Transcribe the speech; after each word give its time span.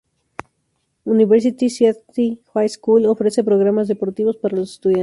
University 1.15 1.67
City 1.69 2.39
High 2.55 2.67
School 2.69 3.05
ofrece 3.05 3.43
programas 3.43 3.87
deportivos 3.87 4.35
para 4.35 4.55
los 4.57 4.71
estudiantes. 4.71 4.99